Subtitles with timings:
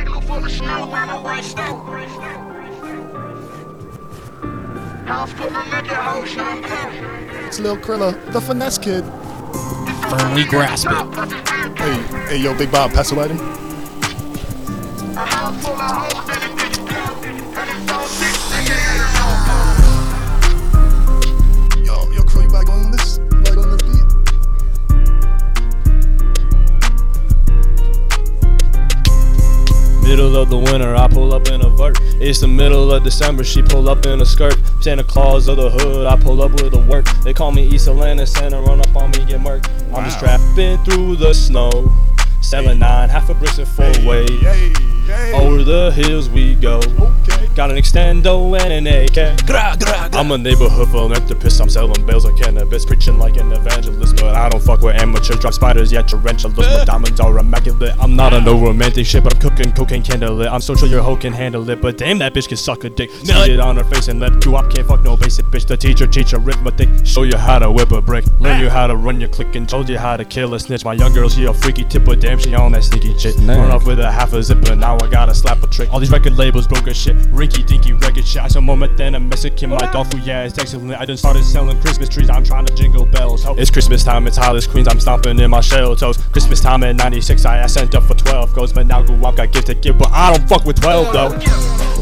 [0.00, 1.76] igloo full of snow while I white snow.
[5.06, 7.46] House full of naked hoes, shampoo.
[7.46, 9.04] It's Lil Krilla, the finesse kid.
[10.08, 11.78] Firmly grasp it.
[11.78, 11.96] Hey,
[12.28, 13.38] hey, yo, Big Bob, pass the lighting.
[15.16, 16.21] A house full of hoes
[30.02, 31.98] Middle of the winter, I pull up in a vert.
[32.20, 34.56] It's the middle of December, she pull up in a skirt.
[34.80, 37.06] Santa Claus of the hood, I pull up with a work.
[37.22, 39.70] They call me East Atlanta, Santa run up on me, get murked.
[39.94, 41.70] I'm just trapping through the snow.
[42.40, 44.26] Seven nine, half a brick and four way.
[44.26, 44.72] Hey,
[45.06, 45.32] hey.
[45.32, 46.78] Over the hills we go.
[46.78, 47.46] Okay.
[47.54, 49.46] Got an extendo and an AK.
[49.46, 50.20] Gra, gra, gra.
[50.20, 51.60] I'm a neighborhood philanthropist.
[51.60, 54.16] I'm selling bales of cannabis, preaching like an evangelist.
[54.32, 55.38] But I don't fuck with amateurs.
[55.40, 56.56] Drop spiders, yet yeah, tarantulas.
[56.56, 57.94] My diamonds are immaculate.
[58.00, 60.50] I'm not on no romantic shit, but I'm cooking cocaine candlelit.
[60.50, 61.82] I'm so sure your hoe can handle it.
[61.82, 63.10] But damn, that bitch can suck a dick.
[63.24, 63.44] Nut.
[63.44, 64.42] See it on her face and lip.
[64.42, 65.66] You up, can't fuck no basic bitch.
[65.66, 66.88] The teacher teach arithmetic.
[67.04, 68.24] Show you how to whip a brick.
[68.40, 70.82] Learn you how to run your click and told you how to kill a snitch.
[70.82, 73.36] My young girl, she a freaky tip, but damn, she on that sneaky shit.
[73.36, 74.74] Run off with a half a zipper.
[74.74, 75.92] Now I gotta slap a trick.
[75.92, 77.16] All these record labels broken shit.
[77.36, 78.42] Rinky dinky record shit.
[78.42, 79.68] I some moment then a Mexican.
[79.68, 80.98] My dog food, yeah, it's excellent.
[80.98, 82.30] I done started selling Christmas trees.
[82.30, 83.44] I'm trying to jingle bells.
[83.44, 83.56] Ho.
[83.58, 84.88] It's Christmas time, Hollis Queens.
[84.88, 86.18] I'm stomping in my shell toes.
[86.32, 88.72] Christmas time in 96, I, sent up for 12 goes.
[88.72, 89.98] But now go up, got gifts to give.
[89.98, 92.01] But I don't fuck with 12 though.